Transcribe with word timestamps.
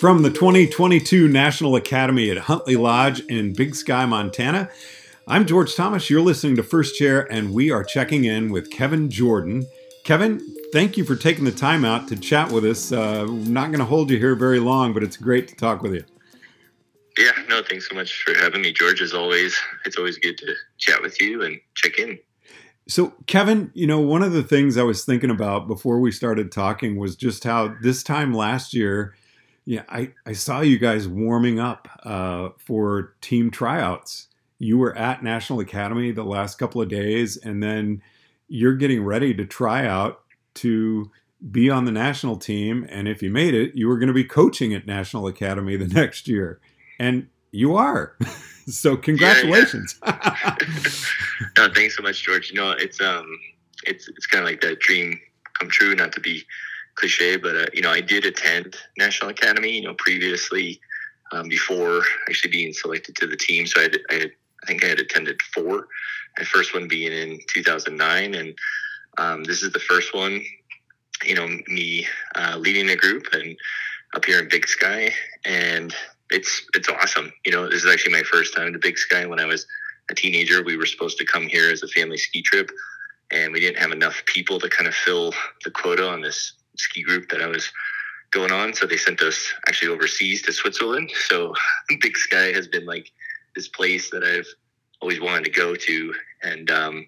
From 0.00 0.22
the 0.22 0.30
2022 0.30 1.28
National 1.28 1.76
Academy 1.76 2.30
at 2.30 2.38
Huntley 2.38 2.74
Lodge 2.74 3.20
in 3.26 3.52
Big 3.52 3.74
Sky, 3.74 4.06
Montana, 4.06 4.70
I'm 5.28 5.44
George 5.44 5.74
Thomas. 5.74 6.08
You're 6.08 6.22
listening 6.22 6.56
to 6.56 6.62
First 6.62 6.96
Chair, 6.96 7.30
and 7.30 7.52
we 7.52 7.70
are 7.70 7.84
checking 7.84 8.24
in 8.24 8.50
with 8.50 8.70
Kevin 8.70 9.10
Jordan. 9.10 9.66
Kevin, 10.04 10.40
thank 10.72 10.96
you 10.96 11.04
for 11.04 11.16
taking 11.16 11.44
the 11.44 11.52
time 11.52 11.84
out 11.84 12.08
to 12.08 12.16
chat 12.16 12.50
with 12.50 12.64
us. 12.64 12.90
Uh, 12.90 13.26
not 13.26 13.66
going 13.66 13.80
to 13.80 13.84
hold 13.84 14.10
you 14.10 14.16
here 14.16 14.34
very 14.34 14.58
long, 14.58 14.94
but 14.94 15.02
it's 15.02 15.18
great 15.18 15.48
to 15.48 15.54
talk 15.54 15.82
with 15.82 15.92
you. 15.92 16.04
Yeah, 17.18 17.32
no, 17.50 17.62
thanks 17.62 17.86
so 17.86 17.94
much 17.94 18.22
for 18.22 18.32
having 18.38 18.62
me, 18.62 18.72
George. 18.72 19.02
As 19.02 19.12
always, 19.12 19.54
it's 19.84 19.98
always 19.98 20.16
good 20.16 20.38
to 20.38 20.54
chat 20.78 21.02
with 21.02 21.20
you 21.20 21.42
and 21.42 21.60
check 21.74 21.98
in. 21.98 22.18
So, 22.88 23.12
Kevin, 23.26 23.70
you 23.74 23.86
know, 23.86 24.00
one 24.00 24.22
of 24.22 24.32
the 24.32 24.44
things 24.44 24.78
I 24.78 24.82
was 24.82 25.04
thinking 25.04 25.28
about 25.28 25.68
before 25.68 26.00
we 26.00 26.10
started 26.10 26.50
talking 26.50 26.96
was 26.96 27.16
just 27.16 27.44
how 27.44 27.74
this 27.82 28.02
time 28.02 28.32
last 28.32 28.72
year, 28.72 29.14
yeah, 29.64 29.82
I, 29.88 30.12
I 30.26 30.32
saw 30.32 30.60
you 30.60 30.78
guys 30.78 31.06
warming 31.06 31.60
up 31.60 31.88
uh, 32.04 32.50
for 32.58 33.14
team 33.20 33.50
tryouts. 33.50 34.28
You 34.58 34.78
were 34.78 34.96
at 34.96 35.22
National 35.22 35.60
Academy 35.60 36.12
the 36.12 36.24
last 36.24 36.58
couple 36.58 36.82
of 36.82 36.88
days, 36.88 37.36
and 37.36 37.62
then 37.62 38.02
you're 38.48 38.74
getting 38.74 39.04
ready 39.04 39.32
to 39.34 39.46
try 39.46 39.86
out 39.86 40.22
to 40.54 41.10
be 41.50 41.70
on 41.70 41.84
the 41.84 41.92
national 41.92 42.36
team. 42.36 42.86
And 42.90 43.08
if 43.08 43.22
you 43.22 43.30
made 43.30 43.54
it, 43.54 43.74
you 43.74 43.88
were 43.88 43.98
going 43.98 44.08
to 44.08 44.14
be 44.14 44.24
coaching 44.24 44.74
at 44.74 44.86
National 44.86 45.26
Academy 45.26 45.76
the 45.76 45.86
next 45.94 46.28
year. 46.28 46.60
And 46.98 47.28
you 47.52 47.76
are. 47.76 48.16
so 48.66 48.96
congratulations. 48.96 49.98
Yeah, 50.04 50.36
yeah. 50.44 50.56
no, 51.56 51.72
thanks 51.72 51.96
so 51.96 52.02
much, 52.02 52.22
George. 52.22 52.50
You 52.50 52.56
know, 52.56 52.72
it's 52.72 53.00
um, 53.00 53.26
it's 53.84 54.08
it's 54.08 54.26
kind 54.26 54.44
of 54.44 54.50
like 54.50 54.60
that 54.60 54.80
dream 54.80 55.18
come 55.58 55.68
true. 55.70 55.94
Not 55.94 56.12
to 56.12 56.20
be 56.20 56.44
cliche, 57.00 57.36
but 57.36 57.56
uh, 57.56 57.66
you 57.72 57.80
know, 57.80 57.90
I 57.90 58.00
did 58.00 58.26
attend 58.26 58.76
National 58.98 59.30
Academy. 59.30 59.70
You 59.70 59.82
know, 59.82 59.94
previously 59.94 60.80
um, 61.32 61.48
before 61.48 62.02
actually 62.28 62.50
being 62.50 62.72
selected 62.72 63.16
to 63.16 63.26
the 63.26 63.36
team. 63.36 63.66
So 63.66 63.80
I, 63.80 63.82
had, 63.84 63.98
I, 64.10 64.14
had, 64.14 64.30
I 64.62 64.66
think 64.66 64.84
I 64.84 64.88
had 64.88 65.00
attended 65.00 65.40
four. 65.54 65.88
My 66.38 66.44
first 66.44 66.74
one 66.74 66.88
being 66.88 67.12
in 67.12 67.40
2009, 67.48 68.34
and 68.34 68.54
um, 69.18 69.44
this 69.44 69.62
is 69.62 69.72
the 69.72 69.80
first 69.80 70.14
one. 70.14 70.42
You 71.24 71.34
know, 71.34 71.48
me 71.68 72.06
uh, 72.34 72.56
leading 72.58 72.90
a 72.90 72.96
group 72.96 73.26
and 73.32 73.56
up 74.14 74.24
here 74.24 74.38
in 74.38 74.48
Big 74.48 74.68
Sky, 74.68 75.12
and 75.44 75.94
it's 76.30 76.66
it's 76.74 76.88
awesome. 76.88 77.32
You 77.44 77.52
know, 77.52 77.68
this 77.68 77.84
is 77.84 77.90
actually 77.90 78.12
my 78.12 78.22
first 78.22 78.54
time 78.54 78.72
to 78.72 78.78
Big 78.78 78.98
Sky. 78.98 79.26
When 79.26 79.40
I 79.40 79.46
was 79.46 79.66
a 80.10 80.14
teenager, 80.14 80.62
we 80.62 80.76
were 80.76 80.86
supposed 80.86 81.18
to 81.18 81.24
come 81.24 81.46
here 81.46 81.70
as 81.70 81.82
a 81.82 81.88
family 81.88 82.16
ski 82.16 82.42
trip, 82.42 82.70
and 83.30 83.52
we 83.52 83.60
didn't 83.60 83.78
have 83.78 83.92
enough 83.92 84.22
people 84.26 84.58
to 84.60 84.68
kind 84.68 84.88
of 84.88 84.94
fill 84.94 85.32
the 85.64 85.70
quota 85.70 86.08
on 86.08 86.20
this 86.22 86.54
ski 86.80 87.02
group 87.02 87.28
that 87.30 87.42
I 87.42 87.46
was 87.46 87.70
going 88.30 88.52
on. 88.52 88.74
So 88.74 88.86
they 88.86 88.96
sent 88.96 89.22
us 89.22 89.52
actually 89.68 89.92
overseas 89.92 90.42
to 90.42 90.52
Switzerland. 90.52 91.10
So 91.28 91.54
Big 92.00 92.16
Sky 92.16 92.52
has 92.52 92.68
been 92.68 92.86
like 92.86 93.10
this 93.54 93.68
place 93.68 94.10
that 94.10 94.24
I've 94.24 94.46
always 95.00 95.20
wanted 95.20 95.44
to 95.44 95.50
go 95.50 95.74
to, 95.74 96.14
and 96.42 96.70
um, 96.70 97.06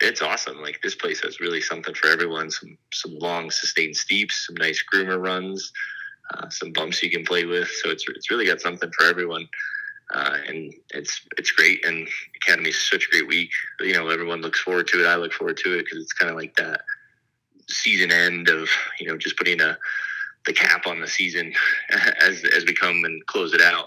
it's 0.00 0.22
awesome. 0.22 0.60
Like 0.60 0.80
this 0.82 0.94
place 0.94 1.20
has 1.22 1.40
really 1.40 1.60
something 1.60 1.94
for 1.94 2.08
everyone. 2.08 2.50
Some 2.50 2.76
some 2.92 3.18
long 3.18 3.50
sustained 3.50 3.96
steeps, 3.96 4.46
some 4.46 4.56
nice 4.56 4.82
groomer 4.92 5.22
runs, 5.22 5.72
uh, 6.34 6.48
some 6.48 6.72
bumps 6.72 7.02
you 7.02 7.10
can 7.10 7.24
play 7.24 7.44
with. 7.44 7.68
So 7.82 7.90
it's 7.90 8.04
it's 8.08 8.30
really 8.30 8.46
got 8.46 8.60
something 8.60 8.90
for 8.98 9.06
everyone. 9.06 9.48
Uh, 10.12 10.36
and 10.46 10.74
it's 10.90 11.22
it's 11.38 11.52
great. 11.52 11.84
And 11.86 12.08
Academy 12.42 12.70
is 12.70 12.90
such 12.90 13.06
a 13.06 13.10
great 13.10 13.28
week. 13.28 13.50
You 13.80 13.94
know, 13.94 14.08
everyone 14.08 14.42
looks 14.42 14.60
forward 14.60 14.88
to 14.88 15.00
it. 15.00 15.06
I 15.06 15.16
look 15.16 15.32
forward 15.32 15.56
to 15.58 15.78
it 15.78 15.84
because 15.84 16.02
it's 16.02 16.12
kind 16.12 16.30
of 16.30 16.36
like 16.36 16.54
that 16.56 16.80
season 17.72 18.10
end 18.10 18.48
of 18.48 18.68
you 18.98 19.06
know 19.06 19.16
just 19.16 19.36
putting 19.36 19.60
a 19.60 19.76
the 20.46 20.52
cap 20.52 20.86
on 20.86 21.00
the 21.00 21.06
season 21.06 21.52
as 22.20 22.44
as 22.44 22.64
we 22.64 22.74
come 22.74 23.04
and 23.04 23.24
close 23.26 23.54
it 23.54 23.60
out. 23.60 23.86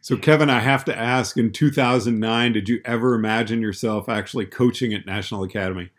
So 0.00 0.16
Kevin, 0.16 0.50
I 0.50 0.60
have 0.60 0.84
to 0.86 0.96
ask: 0.96 1.36
In 1.36 1.50
2009, 1.50 2.52
did 2.52 2.68
you 2.68 2.80
ever 2.84 3.14
imagine 3.14 3.62
yourself 3.62 4.08
actually 4.08 4.46
coaching 4.46 4.92
at 4.92 5.06
National 5.06 5.44
Academy? 5.44 5.90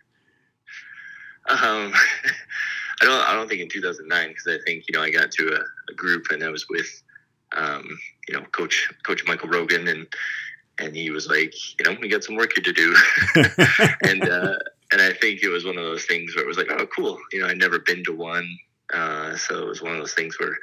Um, 1.50 1.60
I 3.02 3.06
don't. 3.06 3.30
I 3.30 3.34
don't 3.34 3.48
think 3.48 3.62
in 3.62 3.70
2009 3.70 4.28
because 4.30 4.48
I 4.48 4.64
think 4.66 4.86
you 4.88 4.98
know 4.98 5.04
I 5.04 5.10
got 5.10 5.32
to 5.32 5.56
a, 5.56 5.92
a 5.92 5.96
group 5.96 6.28
and 6.30 6.44
I 6.44 6.50
was 6.50 6.68
with 6.70 7.04
um, 7.54 7.98
you 8.28 8.36
know 8.36 8.46
Coach 8.52 8.92
Coach 9.04 9.24
Michael 9.26 9.50
Rogan 9.50 9.88
and 9.88 10.08
and 10.80 10.96
he 10.96 11.10
was 11.10 11.28
like, 11.28 11.54
you 11.80 11.86
know, 11.86 11.98
we 12.02 12.10
got 12.10 12.24
some 12.24 12.36
work 12.36 12.52
here 12.54 12.64
to 12.64 12.74
do, 12.74 12.96
and 14.04 14.28
uh, 14.28 14.56
and 14.92 15.02
I 15.02 15.14
think 15.14 15.44
it 15.44 15.50
was 15.50 15.66
one 15.66 15.78
of 15.78 15.84
those 15.84 16.06
things 16.06 16.36
where 16.36 16.44
it 16.44 16.48
was 16.48 16.58
like, 16.58 16.70
oh, 16.70 16.86
cool. 16.88 17.18
You 17.32 17.42
know, 17.42 17.48
I'd 17.48 17.58
never 17.58 17.80
been 17.80 18.04
to 18.06 18.14
one, 18.14 18.48
uh, 18.94 19.36
so 19.36 19.60
it 19.60 19.68
was 19.68 19.82
one 19.82 19.94
of 19.94 20.00
those 20.00 20.14
things 20.14 20.40
where 20.40 20.58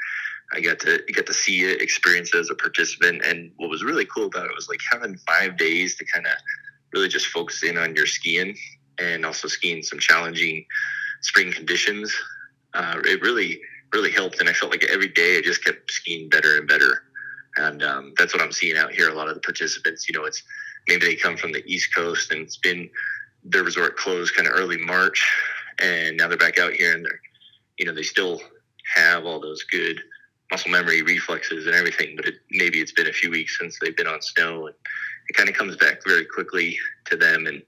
I 0.52 0.60
got 0.60 0.78
to 0.80 1.02
get 1.08 1.26
to 1.26 1.34
see 1.34 1.64
it, 1.64 1.80
experience 1.80 2.34
it 2.34 2.38
as 2.38 2.50
a 2.50 2.54
participant. 2.54 3.24
And 3.24 3.52
what 3.56 3.70
was 3.70 3.82
really 3.82 4.04
cool 4.06 4.26
about 4.26 4.46
it 4.46 4.54
was 4.54 4.68
like 4.68 4.80
having 4.90 5.16
five 5.26 5.56
days 5.56 5.96
to 5.96 6.04
kind 6.04 6.26
of 6.26 6.32
really 6.92 7.08
just 7.08 7.26
focus 7.26 7.62
in 7.62 7.78
on 7.78 7.96
your 7.96 8.06
skiing 8.06 8.56
and 8.98 9.24
also 9.24 9.48
skiing 9.48 9.82
some 9.82 9.98
challenging 9.98 10.64
spring 11.22 11.52
conditions. 11.52 12.14
Uh, 12.74 13.00
it 13.04 13.22
really, 13.22 13.60
really 13.92 14.10
helped. 14.10 14.40
And 14.40 14.48
I 14.48 14.52
felt 14.52 14.70
like 14.70 14.84
every 14.84 15.08
day 15.08 15.38
I 15.38 15.40
just 15.40 15.64
kept 15.64 15.90
skiing 15.90 16.28
better 16.28 16.58
and 16.58 16.68
better. 16.68 17.04
And 17.56 17.82
um, 17.82 18.14
that's 18.16 18.34
what 18.34 18.42
I'm 18.42 18.52
seeing 18.52 18.76
out 18.76 18.92
here. 18.92 19.10
A 19.10 19.14
lot 19.14 19.28
of 19.28 19.34
the 19.34 19.40
participants, 19.40 20.08
you 20.08 20.18
know, 20.18 20.24
it's 20.24 20.42
maybe 20.88 21.06
they 21.06 21.16
come 21.16 21.36
from 21.36 21.52
the 21.52 21.64
East 21.66 21.94
Coast 21.94 22.30
and 22.30 22.42
it's 22.42 22.56
been 22.58 22.90
their 23.44 23.64
resort 23.64 23.96
closed 23.96 24.34
kind 24.34 24.48
of 24.48 24.54
early 24.54 24.78
March, 24.78 25.26
and 25.80 26.16
now 26.16 26.28
they're 26.28 26.38
back 26.38 26.58
out 26.58 26.72
here 26.72 26.94
and 26.94 27.04
they're, 27.04 27.20
you 27.78 27.86
know, 27.86 27.94
they 27.94 28.02
still 28.02 28.40
have 28.94 29.24
all 29.24 29.40
those 29.40 29.62
good 29.64 30.00
muscle 30.50 30.70
memory 30.70 31.02
reflexes 31.02 31.66
and 31.66 31.74
everything, 31.74 32.14
but 32.14 32.26
it, 32.26 32.34
maybe 32.50 32.78
it's 32.80 32.92
been 32.92 33.08
a 33.08 33.12
few 33.12 33.30
weeks 33.30 33.58
since 33.58 33.78
they've 33.80 33.96
been 33.96 34.06
on 34.06 34.20
snow, 34.20 34.66
and 34.66 34.74
it 35.28 35.34
kind 35.34 35.48
of 35.48 35.56
comes 35.56 35.76
back 35.76 36.00
very 36.06 36.24
quickly 36.24 36.78
to 37.06 37.16
them, 37.16 37.46
and 37.46 37.62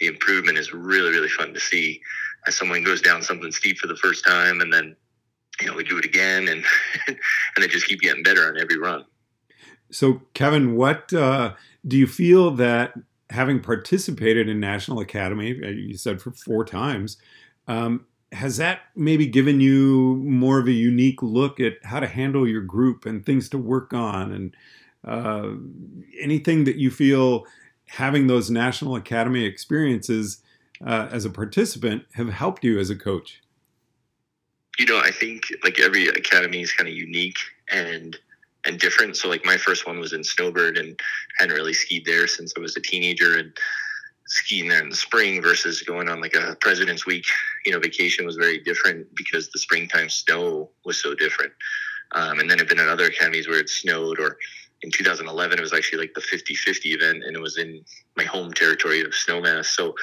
the 0.00 0.06
improvement 0.06 0.58
is 0.58 0.72
really 0.72 1.10
really 1.10 1.28
fun 1.28 1.52
to 1.54 1.60
see 1.60 2.00
as 2.46 2.56
someone 2.56 2.82
goes 2.82 3.00
down 3.00 3.22
something 3.22 3.52
steep 3.52 3.78
for 3.78 3.86
the 3.86 3.96
first 3.96 4.24
time, 4.24 4.60
and 4.60 4.72
then 4.72 4.96
you 5.60 5.66
know 5.66 5.74
we 5.74 5.84
do 5.84 5.98
it 5.98 6.04
again, 6.04 6.48
and 6.48 6.64
and 7.06 7.16
they 7.58 7.68
just 7.68 7.86
keep 7.86 8.00
getting 8.00 8.22
better 8.22 8.48
on 8.48 8.58
every 8.58 8.78
run. 8.78 9.04
So, 9.90 10.22
Kevin, 10.32 10.74
what 10.74 11.12
uh, 11.12 11.52
do 11.86 11.98
you 11.98 12.06
feel 12.06 12.50
that 12.52 12.94
having 13.32 13.60
participated 13.60 14.48
in 14.48 14.60
National 14.60 15.00
Academy, 15.00 15.58
uh, 15.62 15.68
you 15.68 15.96
said 15.96 16.20
for 16.20 16.30
four 16.30 16.64
times, 16.64 17.16
um, 17.66 18.06
has 18.32 18.56
that 18.56 18.80
maybe 18.96 19.26
given 19.26 19.60
you 19.60 20.16
more 20.24 20.58
of 20.58 20.66
a 20.66 20.72
unique 20.72 21.22
look 21.22 21.60
at 21.60 21.74
how 21.84 22.00
to 22.00 22.06
handle 22.06 22.48
your 22.48 22.62
group 22.62 23.04
and 23.04 23.26
things 23.26 23.48
to 23.50 23.58
work 23.58 23.92
on 23.92 24.32
and 24.32 24.56
uh, 25.04 25.50
anything 26.20 26.64
that 26.64 26.76
you 26.76 26.90
feel 26.90 27.44
having 27.86 28.26
those 28.26 28.50
National 28.50 28.96
Academy 28.96 29.44
experiences 29.44 30.42
uh, 30.84 31.08
as 31.10 31.24
a 31.24 31.30
participant 31.30 32.04
have 32.14 32.30
helped 32.30 32.64
you 32.64 32.78
as 32.78 32.90
a 32.90 32.96
coach? 32.96 33.42
You 34.78 34.86
know, 34.86 34.98
I 34.98 35.10
think 35.10 35.52
like 35.62 35.78
every 35.78 36.08
academy 36.08 36.62
is 36.62 36.72
kind 36.72 36.88
of 36.88 36.94
unique 36.94 37.36
and 37.70 38.18
and 38.66 38.78
different. 38.78 39.16
So 39.16 39.28
like 39.28 39.44
my 39.44 39.56
first 39.56 39.86
one 39.86 39.98
was 39.98 40.12
in 40.12 40.22
Snowbird 40.24 40.78
and 40.78 40.98
hadn't 41.38 41.54
really 41.54 41.72
skied 41.72 42.04
there 42.04 42.26
since 42.26 42.52
I 42.56 42.60
was 42.60 42.76
a 42.76 42.80
teenager 42.80 43.38
and 43.38 43.52
skiing 44.26 44.68
there 44.68 44.82
in 44.82 44.88
the 44.88 44.96
spring 44.96 45.42
versus 45.42 45.82
going 45.82 46.08
on 46.08 46.20
like 46.20 46.34
a 46.34 46.56
President's 46.60 47.06
Week, 47.06 47.26
you 47.66 47.72
know, 47.72 47.80
vacation 47.80 48.24
was 48.24 48.36
very 48.36 48.58
different 48.60 49.06
because 49.14 49.50
the 49.50 49.58
springtime 49.58 50.08
snow 50.08 50.70
was 50.84 51.00
so 51.00 51.14
different. 51.14 51.52
Um, 52.12 52.40
and 52.40 52.50
then 52.50 52.60
I've 52.60 52.68
been 52.68 52.78
at 52.78 52.88
other 52.88 53.06
academies 53.06 53.48
where 53.48 53.58
it 53.58 53.68
snowed 53.68 54.20
or 54.20 54.38
in 54.82 54.90
2011 54.90 55.58
it 55.58 55.62
was 55.62 55.72
actually 55.72 55.98
like 55.98 56.14
the 56.14 56.20
50-50 56.20 56.80
event 56.86 57.24
and 57.24 57.36
it 57.36 57.40
was 57.40 57.56
in 57.56 57.84
my 58.16 58.24
home 58.24 58.52
territory 58.52 59.00
of 59.00 59.12
snowmass 59.12 59.66
so 59.66 59.94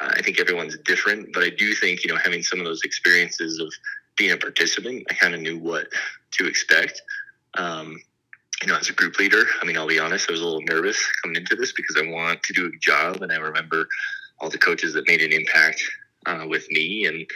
uh, 0.00 0.10
i 0.14 0.22
think 0.22 0.40
everyone's 0.40 0.76
different 0.78 1.32
but 1.32 1.42
i 1.42 1.50
do 1.50 1.74
think 1.74 2.04
you 2.04 2.12
know 2.12 2.18
having 2.18 2.42
some 2.42 2.58
of 2.58 2.64
those 2.64 2.82
experiences 2.84 3.58
of 3.60 3.72
being 4.16 4.32
a 4.32 4.36
participant 4.36 5.04
i 5.10 5.14
kind 5.14 5.34
of 5.34 5.40
knew 5.40 5.58
what 5.58 5.86
to 6.30 6.46
expect 6.46 7.02
um, 7.56 7.96
you 8.62 8.68
know, 8.68 8.76
as 8.76 8.88
a 8.88 8.92
group 8.92 9.18
leader, 9.18 9.44
I 9.60 9.66
mean, 9.66 9.76
I'll 9.76 9.86
be 9.86 9.98
honest, 9.98 10.28
I 10.28 10.32
was 10.32 10.40
a 10.40 10.44
little 10.44 10.62
nervous 10.62 11.04
coming 11.22 11.36
into 11.36 11.56
this 11.56 11.72
because 11.72 11.96
I 11.96 12.10
want 12.10 12.42
to 12.44 12.52
do 12.52 12.66
a 12.66 12.78
job, 12.80 13.22
and 13.22 13.30
I 13.30 13.36
remember 13.36 13.86
all 14.40 14.48
the 14.48 14.58
coaches 14.58 14.94
that 14.94 15.06
made 15.06 15.22
an 15.22 15.32
impact 15.32 15.82
uh, 16.26 16.46
with 16.48 16.68
me, 16.70 17.06
and 17.06 17.26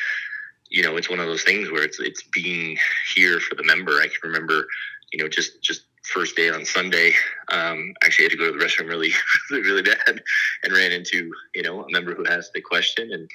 you 0.71 0.83
know, 0.83 0.97
it's 0.97 1.11
one 1.11 1.21
of 1.21 1.27
those 1.27 1.43
things 1.43 1.71
where 1.71 1.83
it's 1.83 1.99
it's 2.01 2.23
being 2.23 2.79
here 3.15 3.41
for 3.41 3.55
the 3.55 3.65
member. 3.65 3.93
I 3.93 4.07
can 4.07 4.31
remember, 4.31 4.67
you 5.13 5.23
know, 5.23 5.29
just 5.29 5.61
just 5.63 5.83
first 6.05 6.37
day 6.37 6.51
on 6.51 6.65
Sunday, 6.65 7.13
um, 7.49 7.93
actually 8.03 8.25
had 8.25 8.33
to 8.33 8.39
go 8.39 8.51
to 8.51 8.59
the 8.59 8.65
restroom 8.65 8.89
really, 8.89 9.13
really, 9.51 9.63
really 9.63 9.83
bad, 9.83 10.23
and 10.63 10.73
ran 10.73 10.93
into 10.93 11.31
you 11.55 11.63
know 11.63 11.83
a 11.83 11.91
member 11.91 12.15
who 12.15 12.27
asked 12.27 12.53
the 12.55 12.61
question, 12.61 13.13
and 13.13 13.31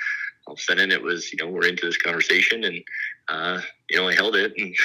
all 0.47 0.53
of 0.53 0.59
a 0.59 0.61
sudden 0.61 0.91
it 0.91 1.01
was 1.01 1.31
you 1.31 1.37
know 1.37 1.49
we're 1.49 1.67
into 1.67 1.85
this 1.85 1.97
conversation, 1.97 2.63
and 2.63 2.83
uh, 3.27 3.61
you 3.89 3.97
know, 3.97 4.07
I 4.07 4.13
held 4.13 4.35
it 4.35 4.53
and, 4.57 4.75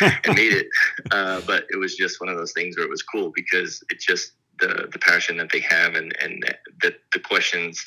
and 0.24 0.36
made 0.36 0.52
it. 0.52 0.68
Uh, 1.10 1.40
but 1.46 1.66
it 1.70 1.76
was 1.76 1.96
just 1.96 2.20
one 2.20 2.28
of 2.28 2.36
those 2.36 2.52
things 2.52 2.76
where 2.76 2.86
it 2.86 2.90
was 2.90 3.02
cool 3.02 3.32
because 3.34 3.82
it's 3.90 4.04
just 4.04 4.32
the 4.60 4.88
the 4.92 4.98
passion 4.98 5.36
that 5.38 5.50
they 5.52 5.60
have 5.60 5.94
and 5.94 6.14
and 6.20 6.44
that 6.82 6.94
the 7.12 7.20
questions, 7.20 7.84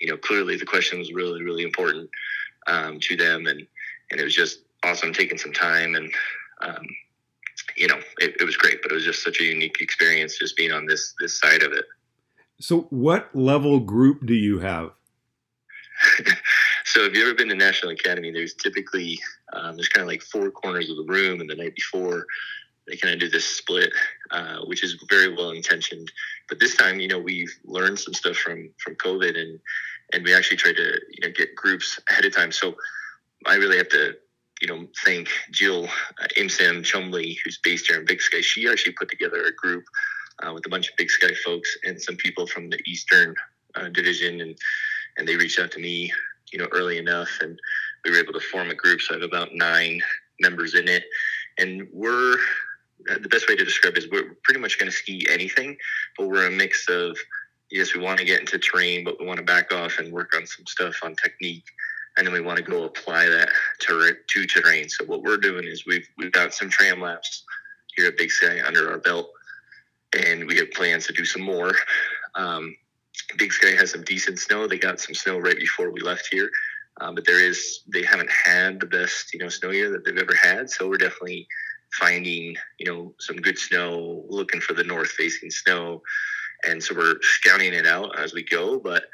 you 0.00 0.08
know, 0.08 0.16
clearly 0.16 0.56
the 0.56 0.66
question 0.66 0.98
was 0.98 1.12
really 1.12 1.42
really 1.42 1.62
important 1.62 2.08
um, 2.66 2.98
to 3.00 3.16
them 3.16 3.46
and 3.46 3.66
and 4.10 4.20
it 4.20 4.24
was 4.24 4.34
just 4.34 4.60
awesome 4.84 5.12
taking 5.12 5.38
some 5.38 5.52
time 5.52 5.94
and 5.94 6.12
um, 6.62 6.86
you 7.76 7.88
know, 7.88 7.98
it, 8.18 8.36
it 8.40 8.44
was 8.44 8.56
great, 8.56 8.80
but 8.82 8.90
it 8.90 8.94
was 8.94 9.04
just 9.04 9.22
such 9.22 9.40
a 9.40 9.44
unique 9.44 9.80
experience 9.80 10.38
just 10.38 10.56
being 10.56 10.72
on 10.72 10.86
this 10.86 11.14
this 11.20 11.38
side 11.38 11.62
of 11.62 11.72
it. 11.72 11.84
So, 12.60 12.86
what 12.90 13.34
level 13.34 13.80
group 13.80 14.24
do 14.24 14.34
you 14.34 14.60
have? 14.60 14.92
so, 16.84 17.04
if 17.04 17.14
you've 17.14 17.26
ever 17.26 17.34
been 17.34 17.48
to 17.48 17.54
National 17.54 17.92
Academy, 17.92 18.30
there's 18.30 18.54
typically 18.54 19.18
um, 19.52 19.76
there's 19.76 19.88
kind 19.88 20.02
of 20.02 20.08
like 20.08 20.22
four 20.22 20.50
corners 20.50 20.90
of 20.90 20.96
the 20.96 21.12
room, 21.12 21.40
and 21.40 21.48
the 21.48 21.54
night 21.54 21.74
before 21.74 22.26
they 22.86 22.96
kind 22.96 23.14
of 23.14 23.20
do 23.20 23.28
this 23.28 23.44
split, 23.44 23.92
uh, 24.30 24.58
which 24.66 24.84
is 24.84 25.02
very 25.08 25.34
well 25.34 25.50
intentioned. 25.50 26.10
But 26.48 26.60
this 26.60 26.76
time, 26.76 27.00
you 27.00 27.08
know, 27.08 27.18
we've 27.18 27.52
learned 27.64 27.98
some 27.98 28.14
stuff 28.14 28.36
from 28.36 28.70
from 28.78 28.96
COVID, 28.96 29.36
and 29.38 29.58
and 30.12 30.24
we 30.24 30.34
actually 30.34 30.58
tried 30.58 30.76
to 30.76 31.00
you 31.10 31.26
know 31.26 31.32
get 31.32 31.54
groups 31.54 31.98
ahead 32.08 32.24
of 32.24 32.34
time. 32.34 32.52
So, 32.52 32.74
I 33.46 33.56
really 33.56 33.78
have 33.78 33.88
to 33.90 34.14
you 34.60 34.68
know, 34.68 34.86
thank 35.04 35.28
Jill 35.50 35.84
uh, 35.84 36.26
Imsam 36.36 36.82
Chumley, 36.82 37.38
who's 37.44 37.58
based 37.62 37.88
here 37.88 37.98
in 37.98 38.06
Big 38.06 38.20
Sky. 38.20 38.40
She 38.40 38.68
actually 38.68 38.92
put 38.92 39.10
together 39.10 39.42
a 39.44 39.52
group 39.52 39.84
uh, 40.42 40.52
with 40.52 40.66
a 40.66 40.68
bunch 40.68 40.88
of 40.88 40.96
Big 40.96 41.10
Sky 41.10 41.34
folks 41.44 41.76
and 41.84 42.00
some 42.00 42.16
people 42.16 42.46
from 42.46 42.70
the 42.70 42.78
Eastern 42.86 43.34
uh, 43.74 43.88
Division, 43.88 44.40
and 44.40 44.56
and 45.16 45.26
they 45.26 45.36
reached 45.36 45.58
out 45.58 45.70
to 45.72 45.78
me, 45.78 46.12
you 46.52 46.58
know, 46.58 46.68
early 46.72 46.98
enough, 46.98 47.30
and 47.40 47.58
we 48.04 48.10
were 48.10 48.18
able 48.18 48.32
to 48.32 48.40
form 48.40 48.70
a 48.70 48.74
group. 48.74 49.00
So 49.00 49.14
I 49.14 49.18
have 49.18 49.28
about 49.28 49.54
nine 49.54 50.00
members 50.40 50.74
in 50.74 50.88
it, 50.88 51.04
and 51.58 51.86
we're 51.92 52.34
uh, 53.10 53.18
the 53.20 53.28
best 53.28 53.48
way 53.48 53.56
to 53.56 53.64
describe 53.64 53.96
is 53.96 54.08
we're 54.10 54.36
pretty 54.42 54.60
much 54.60 54.78
going 54.78 54.90
to 54.90 54.96
ski 54.96 55.26
anything, 55.30 55.76
but 56.16 56.28
we're 56.28 56.46
a 56.46 56.50
mix 56.50 56.88
of 56.88 57.16
yes, 57.70 57.94
we 57.94 58.00
want 58.00 58.18
to 58.18 58.24
get 58.24 58.40
into 58.40 58.58
terrain, 58.58 59.04
but 59.04 59.18
we 59.20 59.26
want 59.26 59.38
to 59.38 59.44
back 59.44 59.72
off 59.72 59.98
and 59.98 60.12
work 60.12 60.34
on 60.36 60.46
some 60.46 60.66
stuff 60.66 60.96
on 61.02 61.14
technique 61.16 61.64
and 62.16 62.26
then 62.26 62.32
we 62.32 62.40
want 62.40 62.56
to 62.56 62.64
go 62.64 62.84
apply 62.84 63.28
that 63.28 63.50
to, 63.80 64.16
to 64.26 64.46
terrain. 64.46 64.88
So 64.88 65.04
what 65.04 65.22
we're 65.22 65.36
doing 65.36 65.66
is 65.66 65.86
we've 65.86 66.08
we've 66.16 66.32
got 66.32 66.54
some 66.54 66.70
tram 66.70 67.00
laps 67.00 67.44
here 67.94 68.08
at 68.08 68.16
Big 68.16 68.30
Sky 68.30 68.60
under 68.66 68.90
our 68.90 68.98
belt, 68.98 69.30
and 70.18 70.46
we 70.46 70.56
have 70.56 70.70
plans 70.72 71.06
to 71.06 71.12
do 71.12 71.24
some 71.24 71.42
more. 71.42 71.72
Um, 72.34 72.74
Big 73.36 73.52
Sky 73.52 73.72
has 73.72 73.92
some 73.92 74.02
decent 74.02 74.38
snow. 74.38 74.66
They 74.66 74.78
got 74.78 75.00
some 75.00 75.14
snow 75.14 75.38
right 75.38 75.58
before 75.58 75.90
we 75.90 76.00
left 76.00 76.28
here, 76.30 76.50
um, 77.00 77.14
but 77.14 77.26
there 77.26 77.42
is 77.42 77.80
they 77.86 78.02
haven't 78.02 78.30
had 78.30 78.80
the 78.80 78.86
best 78.86 79.32
you 79.32 79.40
know 79.40 79.48
snow 79.48 79.70
year 79.70 79.90
that 79.90 80.04
they've 80.04 80.18
ever 80.18 80.34
had. 80.34 80.70
So 80.70 80.88
we're 80.88 80.98
definitely 80.98 81.46
finding 81.92 82.56
you 82.78 82.86
know 82.86 83.14
some 83.18 83.36
good 83.36 83.58
snow, 83.58 84.24
looking 84.28 84.60
for 84.60 84.74
the 84.74 84.84
north 84.84 85.10
facing 85.10 85.50
snow, 85.50 86.02
and 86.64 86.82
so 86.82 86.94
we're 86.94 87.16
scouting 87.22 87.72
it 87.72 87.86
out 87.86 88.18
as 88.18 88.32
we 88.34 88.42
go, 88.42 88.78
but 88.78 89.04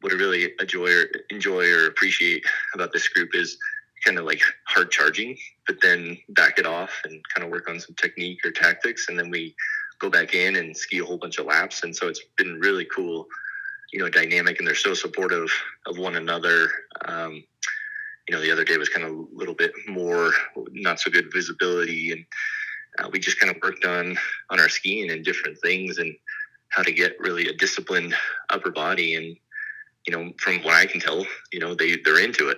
what 0.00 0.12
I 0.12 0.16
really 0.16 0.52
enjoy 0.60 0.90
or 0.90 1.04
enjoy 1.30 1.64
or 1.70 1.86
appreciate 1.86 2.44
about 2.74 2.92
this 2.92 3.08
group 3.08 3.34
is 3.34 3.56
kind 4.04 4.18
of 4.18 4.26
like 4.26 4.42
hard 4.64 4.90
charging, 4.90 5.36
but 5.66 5.80
then 5.80 6.18
back 6.30 6.58
it 6.58 6.66
off 6.66 6.90
and 7.04 7.22
kind 7.34 7.42
of 7.42 7.50
work 7.50 7.70
on 7.70 7.80
some 7.80 7.94
technique 7.94 8.38
or 8.44 8.50
tactics, 8.50 9.08
and 9.08 9.18
then 9.18 9.30
we 9.30 9.54
go 9.98 10.10
back 10.10 10.34
in 10.34 10.56
and 10.56 10.76
ski 10.76 10.98
a 10.98 11.04
whole 11.04 11.16
bunch 11.16 11.38
of 11.38 11.46
laps. 11.46 11.84
And 11.84 11.96
so 11.96 12.08
it's 12.08 12.20
been 12.36 12.60
really 12.60 12.86
cool, 12.94 13.26
you 13.92 13.98
know, 13.98 14.08
dynamic, 14.08 14.58
and 14.58 14.66
they're 14.66 14.74
so 14.74 14.94
supportive 14.94 15.50
of 15.86 15.98
one 15.98 16.16
another. 16.16 16.70
Um, 17.04 17.44
you 18.28 18.34
know, 18.34 18.40
the 18.40 18.50
other 18.50 18.64
day 18.64 18.76
was 18.76 18.88
kind 18.88 19.06
of 19.06 19.12
a 19.12 19.26
little 19.32 19.54
bit 19.54 19.72
more 19.86 20.32
not 20.72 21.00
so 21.00 21.10
good 21.10 21.32
visibility, 21.32 22.12
and 22.12 22.24
uh, 22.98 23.08
we 23.12 23.18
just 23.18 23.38
kind 23.38 23.54
of 23.54 23.60
worked 23.62 23.84
on 23.84 24.16
on 24.50 24.60
our 24.60 24.68
skiing 24.68 25.10
and 25.10 25.24
different 25.24 25.58
things 25.60 25.98
and 25.98 26.14
how 26.70 26.82
to 26.82 26.92
get 26.92 27.18
really 27.20 27.48
a 27.48 27.52
disciplined 27.52 28.14
upper 28.50 28.70
body 28.70 29.14
and 29.14 29.36
you 30.06 30.12
know, 30.12 30.32
from 30.38 30.62
what 30.62 30.74
I 30.74 30.86
can 30.86 31.00
tell, 31.00 31.26
you 31.52 31.60
know, 31.60 31.74
they 31.74 31.96
they're 32.04 32.22
into 32.22 32.54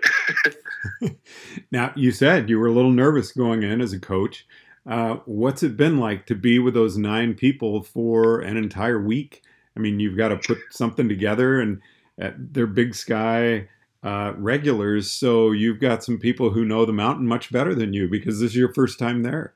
it. 1.01 1.17
now, 1.71 1.93
you 1.95 2.11
said 2.11 2.49
you 2.49 2.59
were 2.59 2.67
a 2.67 2.73
little 2.73 2.91
nervous 2.91 3.33
going 3.33 3.63
in 3.63 3.81
as 3.81 3.93
a 3.93 4.01
coach. 4.01 4.47
Uh, 4.89 5.17
what's 5.27 5.63
it 5.63 5.77
been 5.77 5.99
like 5.99 6.27
to 6.27 6.35
be 6.35 6.59
with 6.59 6.75
those 6.75 6.97
nine 6.97 7.35
people 7.35 7.83
for 7.83 8.41
an 8.41 8.57
entire 8.57 9.01
week? 9.01 9.43
I 9.77 9.81
mean, 9.81 10.01
you've 10.01 10.17
got 10.17 10.29
to 10.29 10.37
put 10.37 10.59
something 10.71 11.09
together, 11.09 11.61
and 11.61 11.81
uh, 12.21 12.31
they're 12.37 12.67
big 12.67 12.95
sky 12.95 13.69
uh, 14.03 14.33
regulars, 14.37 15.11
so 15.11 15.53
you've 15.53 15.81
got 15.81 16.05
some 16.05 16.19
people 16.19 16.51
who 16.51 16.65
know 16.65 16.85
the 16.85 16.93
mountain 16.93 17.27
much 17.27 17.53
better 17.53 17.75
than 17.75 17.93
you 17.93 18.09
because 18.09 18.41
this 18.41 18.51
is 18.53 18.57
your 18.57 18.73
first 18.73 18.99
time 18.99 19.23
there. 19.23 19.55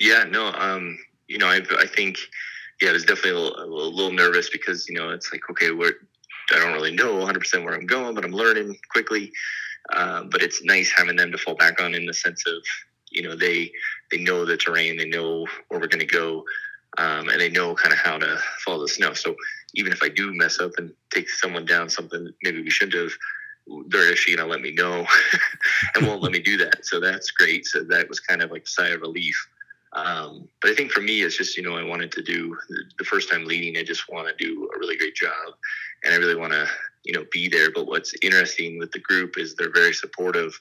Yeah, 0.00 0.24
no, 0.24 0.46
um, 0.52 0.98
you 1.28 1.38
know, 1.38 1.48
I, 1.48 1.60
I 1.78 1.86
think, 1.86 2.18
yeah, 2.80 2.90
I 2.90 2.92
was 2.92 3.04
definitely 3.04 3.32
a 3.32 3.38
little, 3.38 3.64
a 3.64 3.66
little 3.66 4.12
nervous 4.12 4.48
because 4.48 4.88
you 4.88 4.94
know 4.94 5.10
it's 5.10 5.32
like, 5.32 5.42
okay, 5.50 5.66
I 5.66 6.58
don't 6.58 6.72
really 6.72 6.94
know 6.94 7.14
100% 7.14 7.64
where 7.64 7.74
I'm 7.74 7.86
going, 7.86 8.14
but 8.14 8.24
I'm 8.24 8.32
learning 8.32 8.76
quickly. 8.90 9.32
Uh, 9.92 10.24
but 10.24 10.42
it's 10.42 10.62
nice 10.62 10.92
having 10.96 11.16
them 11.16 11.32
to 11.32 11.38
fall 11.38 11.54
back 11.56 11.80
on 11.80 11.94
in 11.94 12.06
the 12.06 12.14
sense 12.14 12.44
of, 12.46 12.62
you 13.10 13.22
know, 13.22 13.34
they 13.34 13.72
they 14.10 14.18
know 14.18 14.44
the 14.44 14.56
terrain, 14.56 14.96
they 14.96 15.08
know 15.08 15.46
where 15.68 15.80
we're 15.80 15.88
going 15.88 16.00
to 16.00 16.06
go, 16.06 16.44
um, 16.98 17.28
and 17.28 17.40
they 17.40 17.48
know 17.48 17.74
kind 17.74 17.92
of 17.92 17.98
how 17.98 18.18
to 18.18 18.38
follow 18.64 18.82
the 18.82 18.88
snow. 18.88 19.12
So 19.14 19.34
even 19.74 19.92
if 19.92 20.02
I 20.02 20.08
do 20.08 20.32
mess 20.34 20.60
up 20.60 20.72
and 20.78 20.92
take 21.10 21.28
someone 21.28 21.64
down 21.64 21.88
something 21.88 22.32
maybe 22.42 22.62
we 22.62 22.70
shouldn't 22.70 23.00
have, 23.02 23.12
they're 23.88 24.10
actually 24.10 24.36
going 24.36 24.46
to 24.46 24.52
let 24.52 24.60
me 24.60 24.72
know 24.72 25.06
and 25.94 26.06
won't 26.06 26.22
let 26.22 26.32
me 26.32 26.40
do 26.40 26.56
that. 26.58 26.84
So 26.84 27.00
that's 27.00 27.30
great. 27.30 27.64
So 27.66 27.82
that 27.84 28.08
was 28.08 28.20
kind 28.20 28.42
of 28.42 28.50
like 28.50 28.64
a 28.64 28.68
sigh 28.68 28.88
of 28.88 29.00
relief. 29.00 29.48
Um, 29.94 30.48
but 30.60 30.70
I 30.70 30.74
think 30.74 30.90
for 30.90 31.00
me, 31.00 31.22
it's 31.22 31.36
just, 31.36 31.56
you 31.56 31.62
know, 31.62 31.76
I 31.76 31.84
wanted 31.84 32.12
to 32.12 32.22
do 32.22 32.56
the 32.98 33.04
first 33.04 33.30
time 33.30 33.44
leading, 33.44 33.78
I 33.78 33.84
just 33.84 34.10
want 34.10 34.26
to 34.26 34.44
do 34.44 34.68
a 34.74 34.78
really 34.78 34.96
great 34.96 35.14
job 35.14 35.54
and 36.02 36.14
I 36.14 36.16
really 36.16 36.34
want 36.34 36.52
to, 36.52 36.66
you 37.04 37.12
know, 37.12 37.24
be 37.30 37.48
there. 37.48 37.70
But 37.70 37.86
what's 37.86 38.14
interesting 38.22 38.78
with 38.78 38.90
the 38.92 39.00
group 39.00 39.38
is 39.38 39.54
they're 39.54 39.72
very 39.72 39.92
supportive 39.92 40.58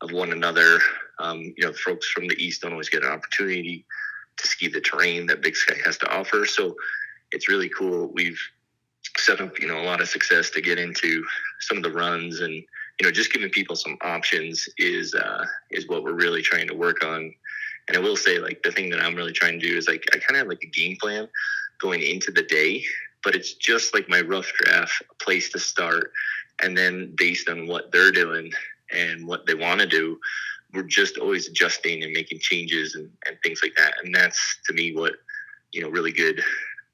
of 0.00 0.12
one 0.12 0.32
another. 0.32 0.80
Um, 1.20 1.54
you 1.56 1.64
know, 1.64 1.72
folks 1.72 2.08
from 2.10 2.26
the 2.26 2.34
East 2.34 2.62
don't 2.62 2.72
always 2.72 2.88
get 2.88 3.04
an 3.04 3.12
opportunity 3.12 3.86
to 4.44 4.48
ski 4.50 4.68
the 4.68 4.80
terrain 4.80 5.26
that 5.26 5.42
Big 5.42 5.56
Sky 5.56 5.76
has 5.84 5.98
to 5.98 6.08
offer. 6.08 6.46
So 6.46 6.76
it's 7.32 7.48
really 7.48 7.68
cool. 7.68 8.10
We've 8.12 8.40
set 9.18 9.40
up, 9.40 9.58
you 9.60 9.68
know, 9.68 9.80
a 9.80 9.84
lot 9.84 10.00
of 10.00 10.08
success 10.08 10.50
to 10.50 10.60
get 10.60 10.78
into 10.78 11.24
some 11.60 11.76
of 11.76 11.82
the 11.82 11.92
runs 11.92 12.40
and, 12.40 12.52
you 12.52 13.02
know, 13.02 13.10
just 13.10 13.32
giving 13.32 13.50
people 13.50 13.76
some 13.76 13.98
options 14.02 14.68
is, 14.78 15.14
uh, 15.14 15.44
is 15.70 15.88
what 15.88 16.04
we're 16.04 16.12
really 16.12 16.42
trying 16.42 16.68
to 16.68 16.74
work 16.74 17.04
on 17.04 17.32
and 17.88 17.96
I 17.96 18.00
will 18.00 18.16
say, 18.16 18.38
like, 18.38 18.62
the 18.62 18.72
thing 18.72 18.90
that 18.90 19.00
I'm 19.00 19.14
really 19.14 19.32
trying 19.32 19.60
to 19.60 19.66
do 19.66 19.76
is 19.76 19.86
like, 19.86 20.04
I 20.12 20.18
kind 20.18 20.32
of 20.32 20.36
have 20.38 20.48
like 20.48 20.62
a 20.62 20.66
game 20.66 20.96
plan 21.00 21.28
going 21.78 22.02
into 22.02 22.30
the 22.30 22.42
day, 22.42 22.84
but 23.22 23.34
it's 23.34 23.54
just 23.54 23.94
like 23.94 24.08
my 24.08 24.20
rough 24.20 24.50
draft, 24.54 25.02
a 25.10 25.24
place 25.24 25.50
to 25.50 25.58
start. 25.58 26.12
And 26.62 26.76
then 26.76 27.14
based 27.16 27.48
on 27.48 27.66
what 27.66 27.92
they're 27.92 28.12
doing 28.12 28.52
and 28.90 29.26
what 29.26 29.46
they 29.46 29.54
want 29.54 29.80
to 29.80 29.86
do, 29.86 30.18
we're 30.74 30.82
just 30.82 31.18
always 31.18 31.48
adjusting 31.48 32.02
and 32.02 32.12
making 32.12 32.38
changes 32.40 32.94
and, 32.94 33.10
and 33.26 33.36
things 33.42 33.60
like 33.62 33.74
that. 33.76 33.94
And 34.02 34.14
that's 34.14 34.58
to 34.66 34.74
me 34.74 34.94
what, 34.94 35.14
you 35.72 35.80
know, 35.80 35.88
really 35.88 36.12
good 36.12 36.42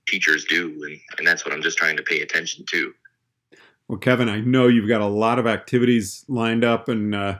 teachers 0.06 0.44
do. 0.44 0.68
And, 0.84 0.98
and 1.18 1.26
that's 1.26 1.44
what 1.44 1.54
I'm 1.54 1.62
just 1.62 1.78
trying 1.78 1.96
to 1.96 2.02
pay 2.02 2.20
attention 2.20 2.64
to. 2.70 2.92
Well, 3.88 3.98
Kevin, 3.98 4.28
I 4.28 4.40
know 4.40 4.68
you've 4.68 4.88
got 4.88 5.00
a 5.00 5.06
lot 5.06 5.38
of 5.38 5.46
activities 5.46 6.24
lined 6.28 6.64
up 6.64 6.88
and, 6.88 7.14
uh, 7.14 7.38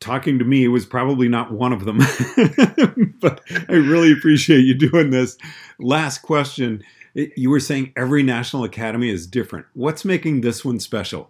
talking 0.00 0.38
to 0.38 0.44
me 0.44 0.66
was 0.68 0.86
probably 0.86 1.28
not 1.28 1.52
one 1.52 1.72
of 1.72 1.84
them. 1.84 1.98
but 3.20 3.40
I 3.68 3.72
really 3.72 4.12
appreciate 4.12 4.64
you 4.64 4.74
doing 4.74 5.10
this. 5.10 5.36
Last 5.78 6.18
question. 6.18 6.82
You 7.14 7.50
were 7.50 7.60
saying 7.60 7.92
every 7.94 8.22
National 8.22 8.64
Academy 8.64 9.10
is 9.10 9.26
different. 9.26 9.66
What's 9.74 10.04
making 10.04 10.40
this 10.40 10.64
one 10.64 10.80
special? 10.80 11.28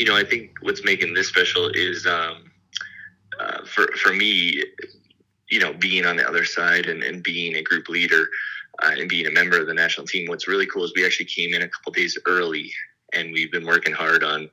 You 0.00 0.06
know, 0.06 0.16
I 0.16 0.24
think 0.24 0.52
what's 0.62 0.82
making 0.82 1.12
this 1.12 1.28
special 1.28 1.68
is 1.74 2.06
um, 2.06 2.50
uh, 3.38 3.66
for, 3.66 3.86
for 3.98 4.14
me, 4.14 4.64
you 5.50 5.60
know, 5.60 5.74
being 5.74 6.06
on 6.06 6.16
the 6.16 6.26
other 6.26 6.46
side 6.46 6.86
and, 6.86 7.02
and 7.02 7.22
being 7.22 7.56
a 7.56 7.62
group 7.62 7.86
leader 7.90 8.26
uh, 8.82 8.92
and 8.96 9.10
being 9.10 9.26
a 9.26 9.30
member 9.30 9.60
of 9.60 9.66
the 9.66 9.74
national 9.74 10.06
team. 10.06 10.26
What's 10.26 10.48
really 10.48 10.64
cool 10.64 10.84
is 10.84 10.94
we 10.96 11.04
actually 11.04 11.26
came 11.26 11.52
in 11.52 11.60
a 11.60 11.68
couple 11.68 11.92
days 11.92 12.16
early 12.26 12.72
and 13.12 13.30
we've 13.30 13.52
been 13.52 13.66
working 13.66 13.92
hard 13.92 14.24
on 14.24 14.48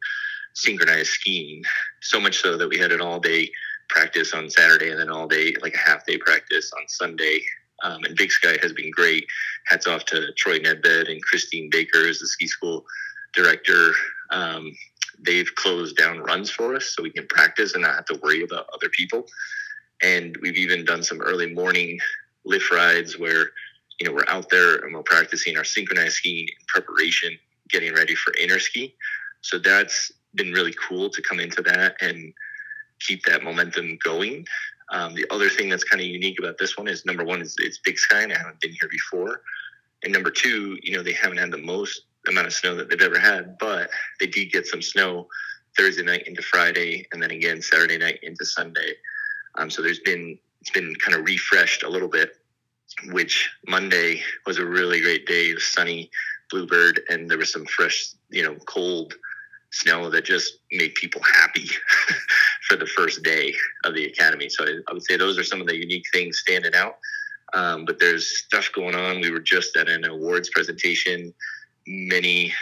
synchronized 0.54 1.12
skiing. 1.12 1.64
So 2.02 2.20
much 2.20 2.42
so 2.42 2.58
that 2.58 2.68
we 2.68 2.78
had 2.78 2.92
an 2.92 3.00
all 3.00 3.22
day 3.22 3.50
practice 3.88 4.34
on 4.34 4.50
Saturday 4.50 4.90
and 4.90 5.00
then 5.00 5.10
all 5.10 5.30
day, 5.30 5.56
like 5.62 5.76
a 5.76 5.90
half 5.90 6.06
day 6.06 6.18
practice 6.18 6.74
on 6.74 6.90
Sunday. 6.90 7.40
Um, 7.84 8.04
and 8.04 8.18
Big 8.18 8.32
Sky 8.32 8.58
has 8.62 8.74
been 8.74 8.92
great. 8.92 9.26
Hats 9.68 9.88
off 9.88 10.04
to 10.08 10.34
Troy 10.34 10.60
Nedved 10.60 11.10
and 11.10 11.24
Christine 11.24 11.70
Baker 11.70 12.06
as 12.06 12.20
the 12.20 12.28
ski 12.28 12.48
school 12.48 12.84
director. 13.34 13.94
Um, 14.30 14.74
they've 15.20 15.54
closed 15.56 15.98
down 15.98 16.20
runs 16.20 16.50
for 16.50 16.76
us 16.76 16.94
so 16.96 17.04
we 17.04 17.10
can 17.10 17.28
practice 17.28 17.74
and 17.74 17.84
not 17.84 17.96
have 17.96 18.06
to 18.06 18.20
worry 18.22 18.44
about 18.44 18.70
other 18.74 18.90
people. 18.90 19.26
And 20.04 20.38
we've 20.42 20.58
even 20.58 20.86
done 20.86 21.04
some 21.04 21.22
early 21.22 21.54
morning 21.54 22.00
lift 22.46 22.72
rides 22.72 23.18
where, 23.18 23.52
you 24.00 24.08
know, 24.08 24.14
we're 24.14 24.28
out 24.28 24.50
there 24.50 24.76
and 24.76 24.94
we're 24.94 25.04
practicing 25.04 25.58
our 25.58 25.64
synchronized 25.64 26.16
skiing 26.16 26.48
in 26.48 26.66
preparation, 26.68 27.38
getting 27.70 27.94
ready 27.94 28.16
for 28.16 28.32
Interski. 28.34 28.94
So 29.42 29.58
that's 29.58 30.12
been 30.36 30.52
really 30.52 30.74
cool 30.74 31.10
to 31.10 31.22
come 31.22 31.40
into 31.40 31.62
that 31.64 31.96
and 32.02 32.34
keep 33.00 33.24
that 33.26 33.44
momentum 33.44 33.98
going. 34.04 34.46
Um, 34.90 35.16
the 35.16 35.26
other 35.32 35.50
thing 35.50 35.70
that's 35.70 35.84
kind 35.84 36.02
of 36.02 36.08
unique 36.08 36.40
about 36.40 36.58
this 36.58 36.78
one 36.78 36.88
is 36.88 37.06
number 37.06 37.24
one 37.24 37.42
is 37.42 37.56
it's 37.60 37.80
Big 37.80 37.98
Sky 37.98 38.22
and 38.22 38.32
I 38.32 38.38
haven't 38.38 38.62
been 38.62 38.72
here 38.72 38.90
before, 38.90 39.42
and 40.04 40.14
number 40.14 40.32
two, 40.32 40.78
you 40.82 40.96
know 40.96 41.04
they 41.04 41.14
haven't 41.14 41.40
had 41.40 41.52
the 41.52 41.58
most 41.58 42.04
amount 42.28 42.48
of 42.48 42.54
snow 42.54 42.76
that 42.76 42.90
they've 42.90 43.02
ever 43.02 43.20
had, 43.20 43.58
but 43.60 43.90
they 44.20 44.28
did 44.28 44.52
get 44.52 44.68
some 44.68 44.82
snow 44.82 45.28
Thursday 45.78 46.04
night 46.04 46.28
into 46.28 46.42
Friday, 46.42 47.08
and 47.12 47.22
then 47.22 47.32
again 47.32 47.62
Saturday 47.62 47.98
night 47.98 48.20
into 48.24 48.46
Sunday. 48.46 48.94
Um, 49.56 49.70
so 49.70 49.82
there's 49.82 50.00
been 50.00 50.38
it's 50.62 50.72
been 50.72 50.96
kind 50.96 51.18
of 51.18 51.26
refreshed 51.26 51.84
a 51.84 51.90
little 51.90 52.10
bit. 52.10 52.38
Which 53.12 53.50
Monday 53.68 54.22
was 54.46 54.58
a 54.58 54.66
really 54.66 55.02
great 55.02 55.28
day. 55.28 55.54
Sunny, 55.58 56.10
bluebird, 56.50 57.02
and 57.10 57.30
there 57.30 57.38
was 57.38 57.52
some 57.52 57.66
fresh, 57.66 58.12
you 58.30 58.44
know, 58.44 58.56
cold 58.66 59.14
snow 59.72 60.10
that 60.10 60.26
just 60.26 60.60
made 60.72 60.96
people 60.96 61.22
happy 61.22 61.68
for 62.68 62.78
the 62.78 62.86
first 62.86 63.24
day 63.24 63.54
of 63.84 63.94
the 63.94 64.06
academy. 64.06 64.50
So 64.50 64.64
I, 64.64 64.80
I, 64.90 64.94
would 64.94 65.04
say 65.04 65.18
those 65.18 65.38
are 65.38 65.44
some 65.44 65.62
of 65.62 65.68
the 65.68 65.76
unique 65.76 66.06
things 66.12 66.40
standing 66.40 66.74
out. 66.74 66.98
Um, 67.54 67.86
but 67.86 68.00
there's 68.00 68.40
stuff 68.40 68.70
going 68.74 68.96
on. 68.96 69.22
We 69.22 69.32
were 69.32 69.40
just 69.40 69.76
at 69.78 69.90
an 69.90 70.06
awards 70.06 70.50
presentation. 70.50 71.34
Many, 71.88 72.54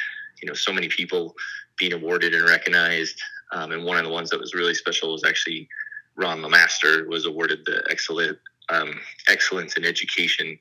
you 0.41 0.47
know, 0.47 0.53
so 0.53 0.71
many 0.71 0.87
people 0.87 1.35
being 1.77 1.93
awarded 1.93 2.33
and 2.33 2.45
recognized. 2.45 3.19
Um, 3.51 3.71
and 3.71 3.83
one 3.83 3.97
of 3.97 4.03
the 4.03 4.11
ones 4.11 4.29
that 4.29 4.39
was 4.39 4.53
really 4.53 4.73
special 4.73 5.11
was 5.11 5.23
actually 5.23 5.67
Ron 6.15 6.41
Lemaster 6.41 7.07
was 7.07 7.25
awarded 7.25 7.65
the 7.65 7.83
excellent 7.89 8.37
um, 8.69 8.99
excellence 9.27 9.75
in 9.75 9.85
education 9.85 10.57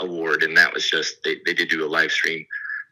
award, 0.00 0.42
and 0.42 0.56
that 0.56 0.72
was 0.72 0.88
just 0.88 1.22
they, 1.24 1.36
they 1.44 1.54
did 1.54 1.68
do 1.68 1.84
a 1.84 1.88
live 1.88 2.10
stream, 2.10 2.46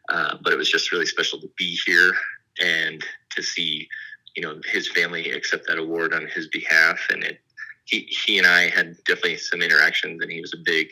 uh, 0.09 0.37
but 0.43 0.53
it 0.53 0.57
was 0.57 0.69
just 0.69 0.91
really 0.91 1.05
special 1.05 1.39
to 1.39 1.49
be 1.57 1.77
here 1.85 2.13
and 2.61 3.03
to 3.31 3.41
see 3.41 3.87
you 4.35 4.43
know 4.43 4.59
his 4.65 4.89
family 4.89 5.31
accept 5.31 5.67
that 5.67 5.77
award 5.77 6.13
on 6.13 6.27
his 6.27 6.47
behalf, 6.47 6.99
and 7.09 7.23
it 7.23 7.39
he 7.85 8.01
he 8.01 8.37
and 8.37 8.47
I 8.47 8.69
had 8.69 8.95
definitely 9.05 9.37
some 9.37 9.61
interactions, 9.61 10.21
and 10.21 10.31
he 10.31 10.41
was 10.41 10.53
a 10.53 10.63
big 10.63 10.89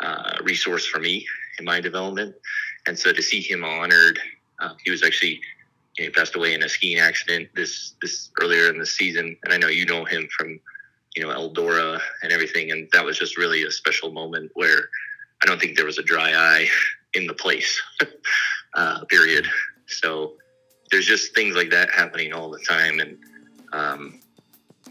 uh, 0.00 0.38
resource 0.42 0.84
for 0.84 1.00
me 1.00 1.26
in 1.58 1.64
my 1.64 1.80
development, 1.80 2.34
and 2.86 2.98
so 2.98 3.12
to 3.12 3.22
see 3.22 3.40
him 3.40 3.64
honored, 3.64 4.18
uh, 4.60 4.74
he 4.84 4.90
was 4.90 5.02
actually 5.02 5.40
he 5.94 6.10
passed 6.10 6.34
away 6.34 6.54
in 6.54 6.62
a 6.62 6.68
skiing 6.68 6.98
accident 6.98 7.48
this 7.54 7.94
this 8.02 8.30
earlier 8.42 8.68
in 8.68 8.78
the 8.78 8.86
season, 8.86 9.36
and 9.44 9.52
I 9.52 9.58
know 9.58 9.68
you 9.68 9.86
know 9.86 10.04
him 10.04 10.28
from 10.36 10.58
you 11.16 11.22
know 11.22 11.28
Eldora 11.28 12.00
and 12.22 12.32
everything, 12.32 12.72
and 12.72 12.88
that 12.92 13.04
was 13.04 13.18
just 13.18 13.36
really 13.36 13.62
a 13.64 13.70
special 13.70 14.12
moment 14.12 14.50
where 14.54 14.88
I 15.42 15.46
don't 15.46 15.60
think 15.60 15.76
there 15.76 15.86
was 15.86 15.98
a 15.98 16.02
dry 16.02 16.32
eye 16.34 16.68
in 17.14 17.26
the 17.26 17.34
place. 17.34 17.80
uh, 18.74 19.04
period. 19.04 19.46
So 19.86 20.34
there's 20.90 21.06
just 21.06 21.34
things 21.34 21.56
like 21.56 21.70
that 21.70 21.90
happening 21.90 22.32
all 22.32 22.50
the 22.50 22.64
time, 22.68 23.00
and 23.00 23.18
um, 23.72 24.20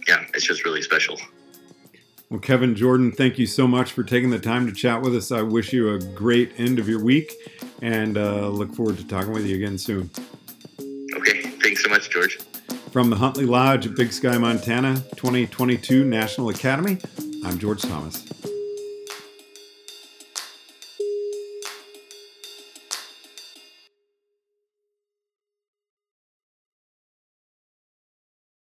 yeah, 0.08 0.26
it's 0.34 0.46
just 0.46 0.66
really 0.66 0.82
special. 0.82 1.18
Well, 2.30 2.40
Kevin 2.40 2.76
Jordan, 2.76 3.12
thank 3.12 3.38
you 3.38 3.46
so 3.46 3.68
much 3.68 3.92
for 3.92 4.04
taking 4.04 4.32
the 4.32 4.40
time 4.40 4.66
to 4.66 4.74
chat 4.74 5.02
with 5.02 5.16
us. 5.16 5.32
I 5.32 5.42
wish 5.42 5.72
you 5.72 5.94
a 5.94 6.00
great 6.00 6.52
end 6.58 6.80
of 6.80 6.90
your 6.90 7.04
week, 7.04 7.32
and 7.84 8.18
uh, 8.18 8.48
look 8.48 8.74
forward 8.74 8.98
to 8.98 9.06
talking 9.06 9.34
with 9.34 9.46
you 9.46 9.58
again 9.58 9.78
soon. 9.78 10.10
Okay, 11.18 11.42
thanks 11.62 11.84
so 11.84 11.90
much, 11.90 12.10
George. 12.10 12.38
From 12.92 13.10
the 13.10 13.18
Huntley 13.18 13.46
Lodge 13.46 13.86
at 13.86 13.96
Big 13.96 14.13
Sky, 14.13 14.38
Montana, 14.38 14.96
2022 15.18 16.06
National 16.06 16.50
Academy, 16.50 16.98
I'm 17.44 17.60
George 17.60 17.82
Thomas. 17.82 18.33